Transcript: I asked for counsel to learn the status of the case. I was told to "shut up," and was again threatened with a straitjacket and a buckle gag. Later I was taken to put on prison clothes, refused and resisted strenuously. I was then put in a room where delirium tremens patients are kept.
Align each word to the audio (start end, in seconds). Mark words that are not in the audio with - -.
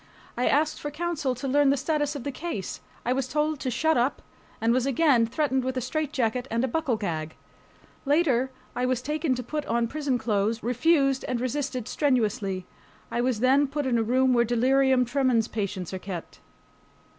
I 0.35 0.47
asked 0.47 0.79
for 0.81 0.89
counsel 0.89 1.35
to 1.35 1.47
learn 1.47 1.69
the 1.69 1.77
status 1.77 2.15
of 2.15 2.23
the 2.23 2.31
case. 2.31 2.81
I 3.05 3.13
was 3.13 3.27
told 3.27 3.59
to 3.59 3.69
"shut 3.69 3.97
up," 3.97 4.23
and 4.59 4.73
was 4.73 4.87
again 4.87 5.27
threatened 5.27 5.63
with 5.63 5.77
a 5.77 5.79
straitjacket 5.79 6.47
and 6.49 6.63
a 6.63 6.67
buckle 6.67 6.97
gag. 6.97 7.35
Later 8.03 8.49
I 8.75 8.83
was 8.87 8.99
taken 9.03 9.35
to 9.35 9.43
put 9.43 9.63
on 9.67 9.87
prison 9.87 10.17
clothes, 10.17 10.63
refused 10.63 11.23
and 11.27 11.39
resisted 11.39 11.87
strenuously. 11.87 12.65
I 13.11 13.21
was 13.21 13.41
then 13.41 13.67
put 13.67 13.85
in 13.85 13.99
a 13.99 14.01
room 14.01 14.33
where 14.33 14.43
delirium 14.43 15.05
tremens 15.05 15.47
patients 15.47 15.93
are 15.93 15.99
kept. 15.99 16.39